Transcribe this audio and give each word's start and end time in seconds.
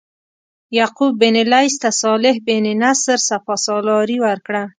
یعقوب 0.77 1.11
بن 1.21 1.35
لیث 1.51 1.73
ته 1.81 1.89
صالح 2.01 2.35
بن 2.45 2.65
نصر 2.81 3.17
سپه 3.29 3.55
سالاري 3.65 4.17
ورکړه. 4.25 4.63